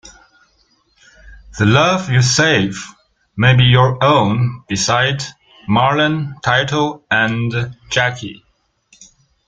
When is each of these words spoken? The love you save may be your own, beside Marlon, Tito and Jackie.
The 1.59 1.65
love 1.67 2.09
you 2.09 2.23
save 2.23 2.87
may 3.37 3.55
be 3.55 3.65
your 3.65 4.03
own, 4.03 4.63
beside 4.67 5.21
Marlon, 5.69 6.41
Tito 6.41 7.03
and 7.11 7.77
Jackie. 7.91 8.43